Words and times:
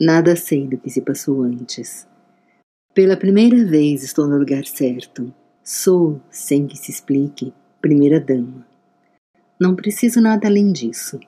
Nada 0.00 0.36
sei 0.36 0.68
do 0.68 0.78
que 0.78 0.88
se 0.88 1.00
passou 1.00 1.42
antes. 1.42 2.06
Pela 2.94 3.16
primeira 3.16 3.64
vez 3.64 4.04
estou 4.04 4.28
no 4.28 4.38
lugar 4.38 4.64
certo. 4.64 5.34
Sou, 5.64 6.20
sem 6.30 6.68
que 6.68 6.78
se 6.78 6.92
explique, 6.92 7.52
primeira 7.80 8.20
dama. 8.20 8.64
Não 9.60 9.74
preciso 9.74 10.20
nada 10.20 10.46
além 10.46 10.70
disso. 10.70 11.18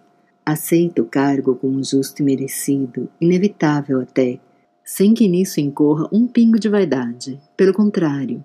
Aceito 0.46 1.02
o 1.02 1.06
cargo 1.06 1.56
como 1.56 1.82
justo 1.82 2.22
e 2.22 2.24
merecido, 2.24 3.08
inevitável 3.20 4.00
até, 4.00 4.38
sem 4.84 5.14
que 5.14 5.26
nisso 5.26 5.60
incorra 5.60 6.08
um 6.12 6.28
pingo 6.28 6.58
de 6.58 6.68
vaidade. 6.68 7.40
Pelo 7.56 7.72
contrário, 7.72 8.44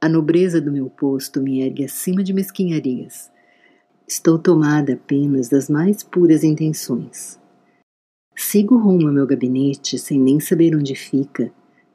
a 0.00 0.08
nobreza 0.08 0.58
do 0.58 0.72
meu 0.72 0.88
posto 0.88 1.42
me 1.42 1.60
ergue 1.60 1.84
acima 1.84 2.24
de 2.24 2.32
mesquinharias. 2.32 3.30
Estou 4.08 4.38
tomada 4.38 4.94
apenas 4.94 5.50
das 5.50 5.68
mais 5.68 6.02
puras 6.02 6.42
intenções. 6.42 7.38
Sigo 8.38 8.76
rumo 8.76 9.08
ao 9.08 9.14
meu 9.14 9.26
gabinete 9.26 9.98
sem 9.98 10.20
nem 10.20 10.38
saber 10.38 10.76
onde 10.76 10.94
fica, 10.94 11.50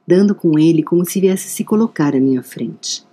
dando 0.08 0.34
com 0.34 0.58
ele 0.58 0.82
como 0.82 1.06
se 1.06 1.22
viesse 1.22 1.48
se 1.48 1.64
colocar 1.64 2.16
à 2.16 2.20
minha 2.20 2.42
frente. 2.42 3.06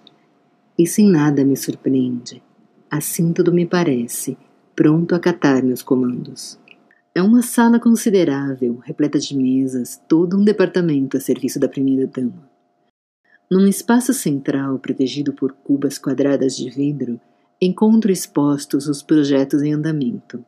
Isso 0.78 1.02
em 1.02 1.10
nada 1.10 1.44
me 1.44 1.54
surpreende. 1.54 2.42
Assim 2.90 3.34
tudo 3.34 3.52
me 3.52 3.66
parece, 3.66 4.38
pronto 4.74 5.12
a 5.12 5.18
acatar 5.18 5.62
meus 5.62 5.82
comandos. 5.82 6.58
É 7.14 7.20
uma 7.20 7.42
sala 7.42 7.78
considerável, 7.78 8.78
repleta 8.82 9.18
de 9.18 9.36
mesas, 9.36 10.00
todo 10.08 10.38
um 10.38 10.44
departamento 10.44 11.18
a 11.18 11.20
serviço 11.20 11.60
da 11.60 11.68
primeira 11.68 12.06
dama. 12.06 12.48
Num 13.50 13.66
espaço 13.66 14.14
central, 14.14 14.78
protegido 14.78 15.34
por 15.34 15.52
cubas 15.52 15.98
quadradas 15.98 16.56
de 16.56 16.70
vidro, 16.70 17.20
encontro 17.60 18.10
expostos 18.10 18.88
os 18.88 19.02
projetos 19.02 19.62
em 19.62 19.74
andamento. 19.74 20.42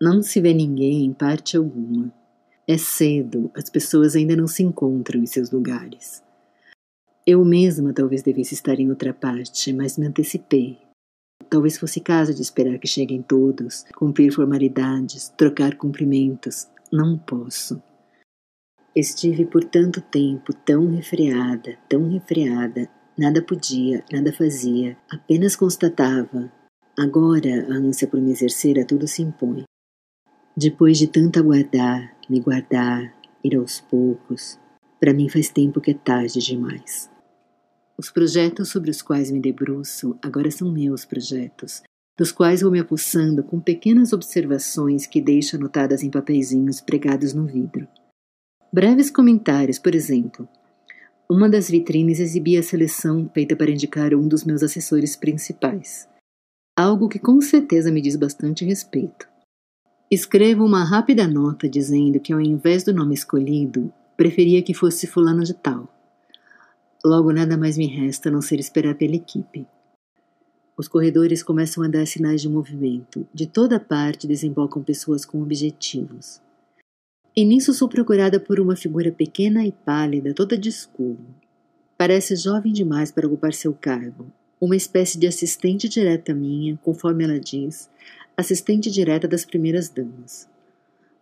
Não 0.00 0.22
se 0.22 0.40
vê 0.40 0.54
ninguém 0.54 1.04
em 1.04 1.12
parte 1.12 1.56
alguma. 1.56 2.12
É 2.68 2.78
cedo, 2.78 3.50
as 3.56 3.68
pessoas 3.68 4.14
ainda 4.14 4.36
não 4.36 4.46
se 4.46 4.62
encontram 4.62 5.20
em 5.20 5.26
seus 5.26 5.50
lugares. 5.50 6.22
Eu 7.26 7.44
mesma 7.44 7.92
talvez 7.92 8.22
devesse 8.22 8.54
estar 8.54 8.78
em 8.78 8.90
outra 8.90 9.12
parte, 9.12 9.72
mas 9.72 9.98
me 9.98 10.06
antecipei. 10.06 10.78
Talvez 11.50 11.76
fosse 11.76 12.00
caso 12.00 12.32
de 12.32 12.42
esperar 12.42 12.78
que 12.78 12.86
cheguem 12.86 13.22
todos, 13.22 13.84
cumprir 13.96 14.32
formalidades, 14.32 15.30
trocar 15.30 15.76
cumprimentos. 15.76 16.68
Não 16.92 17.18
posso. 17.18 17.82
Estive 18.94 19.46
por 19.46 19.64
tanto 19.64 20.00
tempo 20.00 20.52
tão 20.52 20.86
refreada, 20.90 21.76
tão 21.88 22.08
refreada, 22.08 22.88
nada 23.18 23.42
podia, 23.42 24.04
nada 24.12 24.32
fazia, 24.32 24.96
apenas 25.10 25.56
constatava. 25.56 26.52
Agora 26.96 27.66
a 27.68 27.74
ânsia 27.74 28.06
por 28.06 28.20
me 28.20 28.30
exercer 28.30 28.78
a 28.78 28.84
tudo 28.84 29.08
se 29.08 29.22
impõe. 29.22 29.64
Depois 30.60 30.98
de 30.98 31.06
tanto 31.06 31.38
aguardar, 31.38 32.16
me 32.28 32.40
guardar, 32.40 33.14
ir 33.44 33.54
aos 33.54 33.80
poucos, 33.80 34.58
para 34.98 35.14
mim 35.14 35.28
faz 35.28 35.48
tempo 35.48 35.80
que 35.80 35.92
é 35.92 35.94
tarde 35.94 36.40
demais. 36.40 37.08
Os 37.96 38.10
projetos 38.10 38.68
sobre 38.68 38.90
os 38.90 39.00
quais 39.00 39.30
me 39.30 39.38
debruço 39.38 40.18
agora 40.20 40.50
são 40.50 40.72
meus 40.72 41.04
projetos, 41.04 41.84
dos 42.18 42.32
quais 42.32 42.60
vou 42.60 42.72
me 42.72 42.80
apossando 42.80 43.44
com 43.44 43.60
pequenas 43.60 44.12
observações 44.12 45.06
que 45.06 45.20
deixo 45.20 45.54
anotadas 45.54 46.02
em 46.02 46.10
papeizinhos 46.10 46.80
pregados 46.80 47.32
no 47.32 47.46
vidro. 47.46 47.86
Breves 48.72 49.12
comentários, 49.12 49.78
por 49.78 49.94
exemplo. 49.94 50.48
Uma 51.30 51.48
das 51.48 51.70
vitrines 51.70 52.18
exibia 52.18 52.58
a 52.58 52.64
seleção 52.64 53.30
feita 53.32 53.54
para 53.54 53.70
indicar 53.70 54.12
um 54.12 54.26
dos 54.26 54.42
meus 54.42 54.64
assessores 54.64 55.14
principais. 55.14 56.08
Algo 56.76 57.08
que 57.08 57.20
com 57.20 57.40
certeza 57.40 57.92
me 57.92 58.00
diz 58.00 58.16
bastante 58.16 58.64
respeito. 58.64 59.37
Escrevo 60.10 60.64
uma 60.64 60.84
rápida 60.84 61.28
nota 61.28 61.68
dizendo 61.68 62.18
que, 62.18 62.32
ao 62.32 62.40
invés 62.40 62.82
do 62.82 62.94
nome 62.94 63.14
escolhido, 63.14 63.92
preferia 64.16 64.62
que 64.62 64.72
fosse 64.72 65.06
Fulano 65.06 65.44
de 65.44 65.52
Tal. 65.52 65.86
Logo 67.04 67.30
nada 67.30 67.58
mais 67.58 67.76
me 67.76 67.86
resta 67.86 68.30
a 68.30 68.32
não 68.32 68.40
ser 68.40 68.58
esperar 68.58 68.94
pela 68.94 69.16
equipe. 69.16 69.66
Os 70.78 70.88
corredores 70.88 71.42
começam 71.42 71.84
a 71.84 71.88
dar 71.88 72.06
sinais 72.06 72.40
de 72.40 72.48
movimento. 72.48 73.28
De 73.34 73.46
toda 73.46 73.78
parte 73.78 74.26
desembocam 74.26 74.82
pessoas 74.82 75.26
com 75.26 75.42
objetivos. 75.42 76.40
E 77.36 77.44
nisso 77.44 77.74
sou 77.74 77.86
procurada 77.86 78.40
por 78.40 78.58
uma 78.58 78.76
figura 78.76 79.12
pequena 79.12 79.66
e 79.66 79.72
pálida, 79.72 80.32
toda 80.32 80.56
de 80.56 80.70
escuro. 80.70 81.20
Parece 81.98 82.34
jovem 82.34 82.72
demais 82.72 83.12
para 83.12 83.26
ocupar 83.26 83.52
seu 83.52 83.74
cargo. 83.74 84.32
Uma 84.58 84.74
espécie 84.74 85.18
de 85.18 85.26
assistente 85.26 85.86
direta 85.86 86.34
minha, 86.34 86.78
conforme 86.82 87.24
ela 87.24 87.38
diz, 87.38 87.90
assistente 88.38 88.88
direta 88.88 89.26
das 89.26 89.44
primeiras 89.44 89.88
damas. 89.88 90.48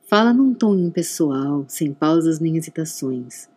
Fala 0.06 0.34
num 0.34 0.52
tom 0.52 0.76
impessoal, 0.76 1.64
sem 1.66 1.94
pausas 1.94 2.38
nem 2.38 2.58
hesitações. 2.58 3.48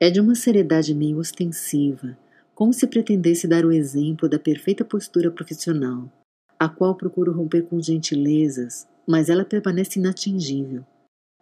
É 0.00 0.08
de 0.08 0.18
uma 0.18 0.34
seriedade 0.34 0.94
meio 0.94 1.18
ostensiva, 1.18 2.16
como 2.54 2.72
se 2.72 2.86
pretendesse 2.86 3.46
dar 3.46 3.66
o 3.66 3.72
exemplo 3.72 4.30
da 4.30 4.38
perfeita 4.38 4.82
postura 4.82 5.30
profissional, 5.30 6.10
a 6.58 6.70
qual 6.70 6.94
procuro 6.94 7.32
romper 7.32 7.64
com 7.64 7.78
gentilezas, 7.82 8.88
mas 9.06 9.28
ela 9.28 9.44
permanece 9.44 9.98
inatingível. 9.98 10.82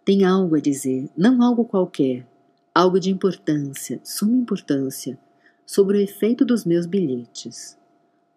Tem 0.03 0.25
algo 0.25 0.57
a 0.57 0.59
dizer, 0.59 1.09
não 1.15 1.41
algo 1.41 1.63
qualquer, 1.63 2.27
algo 2.73 2.99
de 2.99 3.09
importância, 3.09 4.01
suma 4.03 4.35
importância, 4.35 5.17
sobre 5.65 5.99
o 5.99 6.01
efeito 6.01 6.43
dos 6.43 6.65
meus 6.65 6.85
bilhetes. 6.85 7.77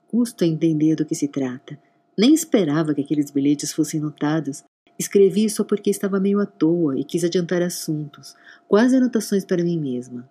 Custa 0.06 0.46
entender 0.46 0.94
do 0.94 1.04
que 1.04 1.16
se 1.16 1.26
trata. 1.26 1.76
Nem 2.18 2.34
esperava 2.34 2.94
que 2.94 3.00
aqueles 3.00 3.30
bilhetes 3.30 3.72
fossem 3.72 4.00
notados, 4.00 4.64
Escrevi 4.98 5.48
só 5.48 5.62
porque 5.62 5.90
estava 5.90 6.18
meio 6.18 6.40
à 6.40 6.46
toa 6.46 6.98
e 6.98 7.04
quis 7.04 7.22
adiantar 7.22 7.62
assuntos, 7.62 8.34
quase 8.66 8.96
anotações 8.96 9.44
para 9.44 9.62
mim 9.62 9.78
mesma. 9.78 10.28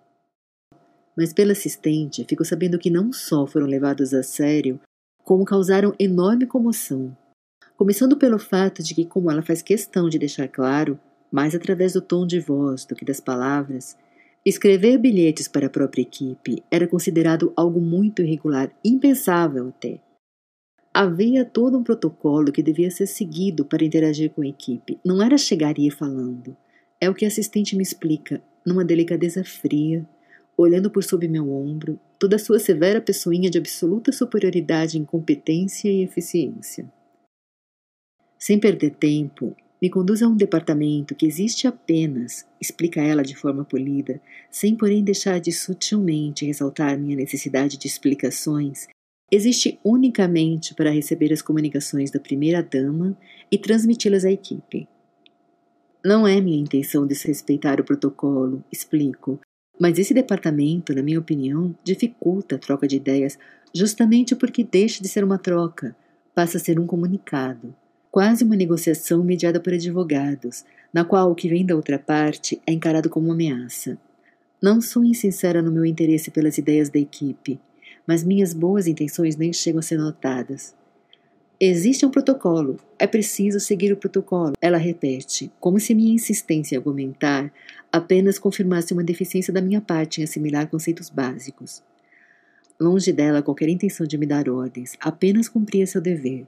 Mas 1.16 1.32
pela 1.32 1.52
assistente, 1.52 2.24
fico 2.28 2.44
sabendo 2.44 2.78
que 2.78 2.90
não 2.90 3.10
só 3.10 3.46
foram 3.46 3.66
levados 3.66 4.12
a 4.12 4.22
sério, 4.22 4.78
como 5.24 5.44
causaram 5.44 5.94
enorme 5.98 6.46
comoção. 6.46 7.16
Começando 7.76 8.16
pelo 8.16 8.38
fato 8.38 8.82
de 8.82 8.94
que, 8.94 9.06
como 9.06 9.30
ela 9.30 9.42
faz 9.42 9.62
questão 9.62 10.08
de 10.08 10.18
deixar 10.18 10.48
claro, 10.48 11.00
mais 11.32 11.54
através 11.54 11.94
do 11.94 12.02
tom 12.02 12.26
de 12.26 12.38
voz 12.38 12.84
do 12.84 12.94
que 12.94 13.04
das 13.04 13.20
palavras, 13.20 13.96
escrever 14.44 14.98
bilhetes 14.98 15.48
para 15.48 15.66
a 15.66 15.70
própria 15.70 16.02
equipe 16.02 16.62
era 16.70 16.86
considerado 16.86 17.52
algo 17.56 17.80
muito 17.80 18.20
irregular, 18.20 18.70
impensável 18.84 19.68
até. 19.68 20.00
Havia 21.00 21.44
todo 21.44 21.78
um 21.78 21.84
protocolo 21.84 22.50
que 22.50 22.60
devia 22.60 22.90
ser 22.90 23.06
seguido 23.06 23.64
para 23.64 23.84
interagir 23.84 24.30
com 24.30 24.42
a 24.42 24.48
equipe. 24.48 24.98
Não 25.04 25.22
era 25.22 25.38
chegar 25.38 25.78
e 25.78 25.86
ir 25.86 25.92
falando. 25.92 26.56
É 27.00 27.08
o 27.08 27.14
que 27.14 27.24
a 27.24 27.28
assistente 27.28 27.76
me 27.76 27.84
explica, 27.84 28.42
numa 28.66 28.84
delicadeza 28.84 29.44
fria, 29.44 30.04
olhando 30.56 30.90
por 30.90 31.04
sob 31.04 31.28
meu 31.28 31.52
ombro, 31.52 32.00
toda 32.18 32.34
a 32.34 32.38
sua 32.40 32.58
severa 32.58 33.00
pessoinha 33.00 33.48
de 33.48 33.58
absoluta 33.58 34.10
superioridade 34.10 34.98
em 34.98 35.04
competência 35.04 35.88
e 35.88 36.02
eficiência. 36.02 36.92
Sem 38.36 38.58
perder 38.58 38.96
tempo, 38.96 39.54
me 39.80 39.88
conduz 39.88 40.20
a 40.20 40.26
um 40.26 40.34
departamento 40.34 41.14
que 41.14 41.26
existe 41.26 41.68
apenas, 41.68 42.44
explica 42.60 43.00
ela 43.00 43.22
de 43.22 43.36
forma 43.36 43.64
polida, 43.64 44.20
sem 44.50 44.74
porém 44.74 45.04
deixar 45.04 45.38
de 45.38 45.52
sutilmente 45.52 46.44
ressaltar 46.44 46.98
minha 46.98 47.14
necessidade 47.14 47.78
de 47.78 47.86
explicações 47.86 48.88
existe 49.30 49.78
unicamente 49.84 50.74
para 50.74 50.90
receber 50.90 51.32
as 51.32 51.42
comunicações 51.42 52.10
da 52.10 52.18
primeira-dama 52.18 53.16
e 53.50 53.58
transmiti-las 53.58 54.24
à 54.24 54.30
equipe. 54.30 54.88
Não 56.04 56.26
é 56.26 56.40
minha 56.40 56.60
intenção 56.60 57.06
desrespeitar 57.06 57.80
o 57.80 57.84
protocolo, 57.84 58.64
explico, 58.72 59.40
mas 59.80 59.98
esse 59.98 60.14
departamento, 60.14 60.94
na 60.94 61.02
minha 61.02 61.18
opinião, 61.18 61.74
dificulta 61.84 62.56
a 62.56 62.58
troca 62.58 62.86
de 62.88 62.96
ideias 62.96 63.38
justamente 63.74 64.34
porque 64.34 64.64
deixa 64.64 65.02
de 65.02 65.08
ser 65.08 65.22
uma 65.22 65.38
troca, 65.38 65.94
passa 66.34 66.56
a 66.56 66.60
ser 66.60 66.78
um 66.78 66.86
comunicado, 66.86 67.74
quase 68.10 68.44
uma 68.44 68.56
negociação 68.56 69.22
mediada 69.22 69.60
por 69.60 69.72
advogados, 69.72 70.64
na 70.92 71.04
qual 71.04 71.30
o 71.30 71.34
que 71.34 71.48
vem 71.48 71.66
da 71.66 71.76
outra 71.76 71.98
parte 71.98 72.60
é 72.66 72.72
encarado 72.72 73.10
como 73.10 73.26
uma 73.26 73.34
ameaça. 73.34 73.98
Não 74.60 74.80
sou 74.80 75.04
insincera 75.04 75.62
no 75.62 75.70
meu 75.70 75.84
interesse 75.84 76.30
pelas 76.30 76.58
ideias 76.58 76.88
da 76.88 76.98
equipe, 76.98 77.60
mas 78.08 78.24
minhas 78.24 78.54
boas 78.54 78.86
intenções 78.86 79.36
nem 79.36 79.52
chegam 79.52 79.80
a 79.80 79.82
ser 79.82 79.98
notadas. 79.98 80.74
Existe 81.60 82.06
um 82.06 82.10
protocolo, 82.10 82.78
é 82.98 83.06
preciso 83.06 83.60
seguir 83.60 83.92
o 83.92 83.96
protocolo, 83.96 84.54
ela 84.62 84.78
repete, 84.78 85.52
como 85.60 85.78
se 85.78 85.94
minha 85.94 86.14
insistência 86.14 86.78
argumentar 86.78 87.52
apenas 87.92 88.38
confirmasse 88.38 88.94
uma 88.94 89.04
deficiência 89.04 89.52
da 89.52 89.60
minha 89.60 89.80
parte 89.80 90.20
em 90.20 90.24
assimilar 90.24 90.68
conceitos 90.68 91.10
básicos. 91.10 91.82
Longe 92.80 93.12
dela 93.12 93.42
qualquer 93.42 93.68
intenção 93.68 94.06
de 94.06 94.16
me 94.16 94.24
dar 94.24 94.48
ordens, 94.48 94.96
apenas 95.00 95.48
cumpria 95.48 95.86
seu 95.86 96.00
dever. 96.00 96.46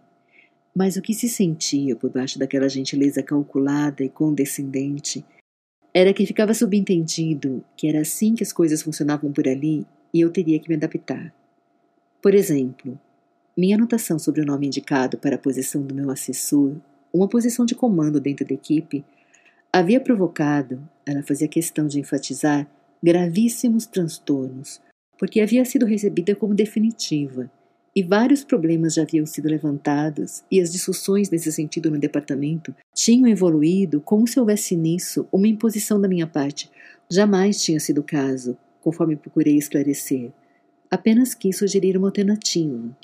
Mas 0.75 0.97
o 0.97 1.03
que 1.03 1.13
se 1.13 1.29
sentia 1.29 1.95
por 1.95 2.09
baixo 2.09 2.39
daquela 2.39 2.69
gentileza 2.69 3.23
calculada 3.23 4.03
e 4.03 4.09
condescendente 4.09 5.25
era 5.93 6.15
que 6.15 6.25
ficava 6.25 6.55
subentendido 6.55 7.65
que 7.77 7.89
era 7.89 8.01
assim 8.01 8.37
que 8.37 8.45
as 8.45 8.53
coisas 8.53 8.81
funcionavam 8.81 9.33
por 9.33 9.47
ali 9.49 9.85
e 10.15 10.21
eu 10.21 10.31
teria 10.31 10.59
que 10.61 10.69
me 10.69 10.77
adaptar. 10.77 11.35
Por 12.23 12.35
exemplo, 12.35 13.01
minha 13.57 13.77
anotação 13.77 14.19
sobre 14.19 14.43
o 14.43 14.45
nome 14.45 14.67
indicado 14.67 15.17
para 15.17 15.37
a 15.37 15.39
posição 15.39 15.83
do 15.83 15.95
meu 15.95 16.11
assessor, 16.11 16.77
uma 17.13 17.27
posição 17.27 17.65
de 17.65 17.75
comando 17.75 18.21
dentro 18.21 18.47
da 18.47 18.53
equipe, 18.53 19.03
havia 19.73 19.99
provocado, 19.99 20.87
ela 21.07 21.23
fazia 21.23 21.49
questão 21.49 21.87
de 21.87 21.99
enfatizar, 21.99 22.69
gravíssimos 23.03 23.87
transtornos, 23.87 24.83
porque 25.19 25.41
havia 25.41 25.65
sido 25.65 25.87
recebida 25.87 26.35
como 26.35 26.55
definitiva, 26.55 27.51
e 27.97 28.03
vários 28.03 28.45
problemas 28.45 28.95
já 28.95 29.03
haviam 29.03 29.25
sido 29.25 29.49
levantados, 29.49 30.45
e 30.51 30.61
as 30.61 30.71
discussões 30.71 31.31
nesse 31.31 31.51
sentido 31.51 31.91
no 31.91 31.99
departamento 31.99 32.75
tinham 32.95 33.27
evoluído 33.29 33.99
como 34.01 34.29
se 34.29 34.39
houvesse 34.39 34.77
nisso 34.77 35.27
uma 35.33 35.49
imposição 35.49 35.99
da 35.99 36.07
minha 36.07 36.27
parte. 36.27 36.71
Jamais 37.11 37.63
tinha 37.63 37.81
sido 37.81 38.03
o 38.03 38.05
caso, 38.05 38.59
conforme 38.83 39.17
procurei 39.17 39.57
esclarecer. 39.57 40.31
Apenas 40.91 41.35
quis 41.35 41.57
sugerir 41.57 41.97
uma 41.97 42.09
alternativa. 42.09 42.97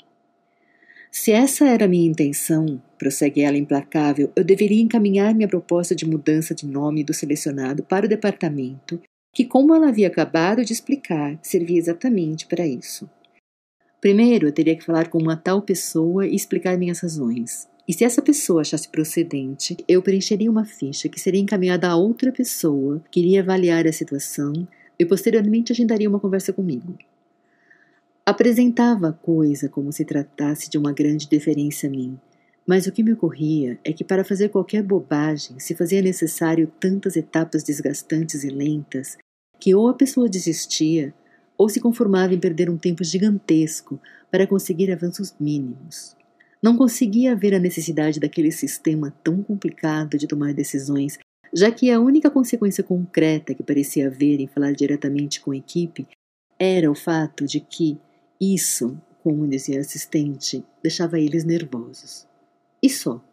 Se 1.09 1.31
essa 1.31 1.65
era 1.65 1.85
a 1.85 1.87
minha 1.87 2.09
intenção, 2.09 2.81
prossegue 2.99 3.41
ela 3.41 3.57
implacável, 3.57 4.31
eu 4.35 4.43
deveria 4.43 4.81
encaminhar 4.81 5.33
minha 5.33 5.47
proposta 5.47 5.95
de 5.95 6.05
mudança 6.05 6.53
de 6.53 6.67
nome 6.67 7.03
do 7.03 7.13
selecionado 7.13 7.83
para 7.83 8.05
o 8.05 8.09
departamento, 8.09 8.99
que, 9.33 9.45
como 9.45 9.73
ela 9.73 9.87
havia 9.87 10.07
acabado 10.07 10.65
de 10.65 10.73
explicar, 10.73 11.39
servia 11.41 11.79
exatamente 11.79 12.45
para 12.45 12.67
isso. 12.67 13.09
Primeiro, 14.01 14.47
eu 14.47 14.51
teria 14.51 14.75
que 14.75 14.83
falar 14.83 15.09
com 15.09 15.17
uma 15.17 15.37
tal 15.37 15.61
pessoa 15.61 16.27
e 16.27 16.35
explicar 16.35 16.77
minhas 16.77 16.99
razões. 16.99 17.67
E 17.87 17.93
se 17.93 18.03
essa 18.03 18.21
pessoa 18.21 18.61
achasse 18.61 18.89
procedente, 18.89 19.77
eu 19.87 20.01
preencheria 20.01 20.51
uma 20.51 20.65
ficha 20.65 21.07
que 21.07 21.19
seria 21.19 21.39
encaminhada 21.39 21.87
a 21.87 21.95
outra 21.95 22.31
pessoa 22.33 23.01
que 23.09 23.21
iria 23.21 23.41
avaliar 23.41 23.87
a 23.87 23.93
situação 23.93 24.67
e 24.99 25.05
posteriormente 25.05 25.71
agendaria 25.71 26.09
uma 26.09 26.19
conversa 26.19 26.51
comigo. 26.51 26.97
Apresentava 28.27 29.07
a 29.07 29.13
coisa 29.13 29.69
como 29.69 29.89
se 29.93 30.03
tratasse 30.03 30.69
de 30.69 30.77
uma 30.77 30.91
grande 30.91 31.29
deferência 31.29 31.87
a 31.87 31.89
mim, 31.89 32.19
mas 32.67 32.85
o 32.85 32.91
que 32.91 33.01
me 33.01 33.13
ocorria 33.13 33.79
é 33.85 33.93
que 33.93 34.03
para 34.03 34.25
fazer 34.25 34.49
qualquer 34.49 34.83
bobagem 34.83 35.57
se 35.61 35.73
fazia 35.73 36.01
necessário 36.01 36.69
tantas 36.77 37.15
etapas 37.15 37.63
desgastantes 37.63 38.43
e 38.43 38.49
lentas 38.49 39.17
que 39.57 39.73
ou 39.73 39.87
a 39.87 39.93
pessoa 39.93 40.27
desistia 40.27 41.13
ou 41.57 41.69
se 41.69 41.79
conformava 41.79 42.33
em 42.33 42.37
perder 42.37 42.69
um 42.69 42.75
tempo 42.75 43.01
gigantesco 43.01 43.97
para 44.29 44.45
conseguir 44.45 44.91
avanços 44.91 45.33
mínimos. 45.39 46.13
Não 46.61 46.75
conseguia 46.75 47.33
ver 47.33 47.55
a 47.55 47.59
necessidade 47.59 48.19
daquele 48.19 48.51
sistema 48.51 49.15
tão 49.23 49.41
complicado 49.41 50.17
de 50.17 50.27
tomar 50.27 50.53
decisões, 50.53 51.17
já 51.53 51.71
que 51.71 51.89
a 51.89 51.97
única 52.01 52.29
consequência 52.29 52.83
concreta 52.83 53.53
que 53.53 53.63
parecia 53.63 54.07
haver 54.07 54.41
em 54.41 54.47
falar 54.47 54.73
diretamente 54.73 55.39
com 55.39 55.51
a 55.51 55.55
equipe 55.55 56.05
era 56.59 56.89
o 56.89 56.95
fato 56.95 57.45
de 57.45 57.59
que, 57.59 57.97
isso, 58.39 58.99
como 59.23 59.47
dizia 59.47 59.77
a 59.77 59.81
assistente, 59.81 60.63
deixava 60.81 61.19
eles 61.19 61.43
nervosos. 61.43 62.27
E 62.81 62.89
só. 62.89 63.23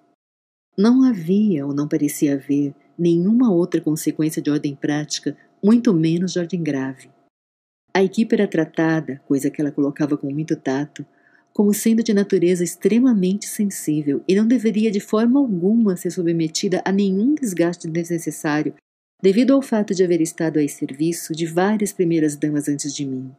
Não 0.76 1.04
havia 1.04 1.66
ou 1.66 1.74
não 1.74 1.86
parecia 1.86 2.34
haver 2.34 2.74
nenhuma 2.98 3.52
outra 3.52 3.80
consequência 3.80 4.42
de 4.42 4.50
ordem 4.50 4.74
prática, 4.74 5.36
muito 5.62 5.92
menos 5.94 6.32
de 6.32 6.38
ordem 6.38 6.62
grave. 6.62 7.10
A 7.92 8.02
equipe 8.02 8.34
era 8.34 8.48
tratada, 8.48 9.20
coisa 9.26 9.50
que 9.50 9.60
ela 9.60 9.70
colocava 9.70 10.16
com 10.16 10.32
muito 10.32 10.56
tato, 10.56 11.06
como 11.52 11.72
sendo 11.72 12.02
de 12.02 12.12
natureza 12.12 12.64
extremamente 12.64 13.46
sensível 13.46 14.20
e 14.26 14.34
não 14.34 14.46
deveria 14.46 14.90
de 14.90 14.98
forma 14.98 15.38
alguma 15.38 15.96
ser 15.96 16.10
submetida 16.10 16.82
a 16.84 16.90
nenhum 16.90 17.36
desgaste 17.36 17.88
desnecessário 17.88 18.74
devido 19.22 19.52
ao 19.52 19.62
fato 19.62 19.94
de 19.94 20.02
haver 20.02 20.20
estado 20.20 20.58
a 20.58 20.68
serviço 20.68 21.32
de 21.32 21.46
várias 21.46 21.92
primeiras 21.92 22.34
damas 22.34 22.68
antes 22.68 22.92
de 22.92 23.06
mim, 23.06 23.30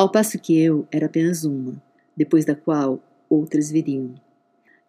ao 0.00 0.10
passo 0.10 0.38
que 0.38 0.58
eu 0.58 0.88
era 0.90 1.04
apenas 1.04 1.44
uma, 1.44 1.74
depois 2.16 2.46
da 2.46 2.54
qual 2.54 3.02
outras 3.28 3.70
viriam. 3.70 4.14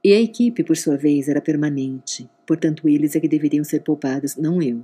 E 0.02 0.14
a 0.14 0.22
equipe, 0.22 0.64
por 0.64 0.78
sua 0.78 0.96
vez, 0.96 1.28
era 1.28 1.42
permanente, 1.42 2.30
portanto 2.48 2.88
eles 2.88 3.14
é 3.14 3.20
que 3.20 3.28
deveriam 3.28 3.62
ser 3.66 3.82
poupados, 3.82 4.38
não 4.38 4.62
eu. 4.62 4.82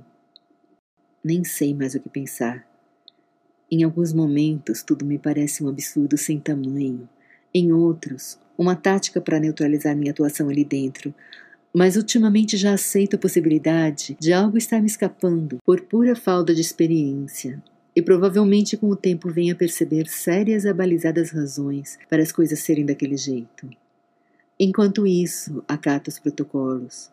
Nem 1.24 1.42
sei 1.44 1.72
mais 1.72 1.94
o 1.94 2.00
que 2.00 2.10
pensar. 2.10 2.68
Em 3.70 3.82
alguns 3.82 4.12
momentos 4.12 4.82
tudo 4.82 5.06
me 5.06 5.18
parece 5.18 5.64
um 5.64 5.68
absurdo 5.68 6.18
sem 6.18 6.38
tamanho, 6.38 7.08
em 7.54 7.72
outros, 7.72 8.38
uma 8.58 8.76
tática 8.76 9.22
para 9.22 9.40
neutralizar 9.40 9.96
minha 9.96 10.10
atuação 10.10 10.50
ali 10.50 10.62
dentro, 10.62 11.14
mas 11.74 11.96
ultimamente 11.96 12.54
já 12.58 12.74
aceito 12.74 13.16
a 13.16 13.18
possibilidade 13.18 14.14
de 14.20 14.34
algo 14.34 14.58
estar 14.58 14.78
me 14.80 14.88
escapando 14.88 15.56
por 15.64 15.80
pura 15.80 16.14
falta 16.14 16.54
de 16.54 16.60
experiência, 16.60 17.62
e 17.98 18.02
provavelmente 18.02 18.76
com 18.76 18.86
o 18.90 18.94
tempo 18.94 19.28
venha 19.28 19.56
perceber 19.56 20.06
sérias 20.06 20.62
e 20.62 20.68
abalizadas 20.68 21.32
razões 21.32 21.98
para 22.08 22.22
as 22.22 22.30
coisas 22.30 22.60
serem 22.60 22.86
daquele 22.86 23.16
jeito. 23.16 23.68
Enquanto 24.56 25.04
isso, 25.04 25.64
acato 25.66 26.08
os 26.08 26.16
protocolos, 26.16 27.10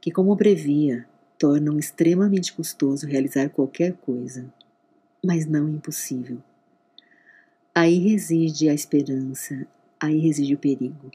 que, 0.00 0.10
como 0.10 0.36
previa, 0.36 1.06
tornam 1.38 1.78
extremamente 1.78 2.52
custoso 2.52 3.06
realizar 3.06 3.50
qualquer 3.50 3.92
coisa, 3.98 4.52
mas 5.24 5.46
não 5.46 5.68
impossível. 5.68 6.42
Aí 7.72 7.96
reside 8.00 8.68
a 8.68 8.74
esperança, 8.74 9.64
aí 10.00 10.18
reside 10.18 10.54
o 10.54 10.58
perigo. 10.58 11.08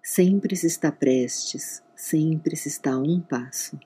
Sempre 0.00 0.54
se 0.54 0.68
está 0.68 0.92
prestes, 0.92 1.82
sempre 1.96 2.54
se 2.54 2.68
está 2.68 2.92
a 2.92 2.98
um 2.98 3.20
passo. 3.20 3.76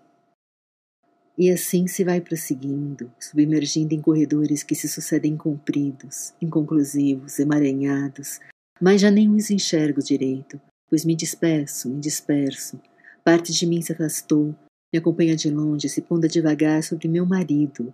E 1.38 1.50
assim 1.50 1.86
se 1.86 2.02
vai 2.02 2.20
prosseguindo, 2.20 3.12
submergindo 3.20 3.94
em 3.94 4.00
corredores 4.00 4.62
que 4.62 4.74
se 4.74 4.88
sucedem 4.88 5.36
compridos, 5.36 6.32
inconclusivos, 6.40 7.38
emaranhados, 7.38 8.40
mas 8.80 9.02
já 9.02 9.10
nem 9.10 9.30
os 9.30 9.50
enxergo 9.50 10.02
direito, 10.02 10.60
pois 10.88 11.04
me 11.04 11.14
disperso, 11.14 11.90
me 11.90 12.00
disperso. 12.00 12.80
Parte 13.22 13.52
de 13.52 13.66
mim 13.66 13.82
se 13.82 13.92
afastou, 13.92 14.54
me 14.92 14.98
acompanha 14.98 15.36
de 15.36 15.50
longe, 15.50 15.88
se 15.88 16.00
ponda 16.00 16.28
devagar 16.28 16.82
sobre 16.82 17.08
meu 17.08 17.26
marido, 17.26 17.92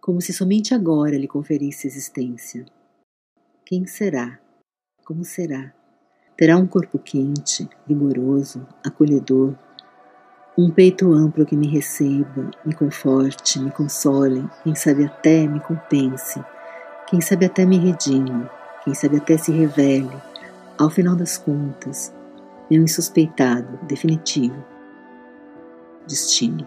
como 0.00 0.20
se 0.22 0.32
somente 0.32 0.72
agora 0.72 1.18
lhe 1.18 1.28
conferisse 1.28 1.86
existência. 1.86 2.64
Quem 3.66 3.86
será? 3.86 4.40
Como 5.04 5.24
será? 5.24 5.74
Terá 6.38 6.56
um 6.56 6.66
corpo 6.66 6.98
quente, 6.98 7.68
vigoroso, 7.86 8.66
acolhedor, 8.82 9.58
um 10.58 10.70
peito 10.70 11.12
amplo 11.12 11.46
que 11.46 11.56
me 11.56 11.68
receba, 11.68 12.50
me 12.64 12.74
conforte, 12.74 13.60
me 13.60 13.70
console, 13.70 14.44
quem 14.64 14.74
sabe 14.74 15.04
até 15.04 15.46
me 15.46 15.60
compense, 15.60 16.42
quem 17.06 17.20
sabe 17.20 17.46
até 17.46 17.64
me 17.64 17.78
redime, 17.78 18.44
quem 18.84 18.92
sabe 18.92 19.18
até 19.18 19.38
se 19.38 19.52
revele, 19.52 20.10
ao 20.76 20.90
final 20.90 21.14
das 21.14 21.38
contas, 21.38 22.12
meu 22.68 22.82
insuspeitado, 22.82 23.78
definitivo 23.86 24.64
destino. 26.08 26.66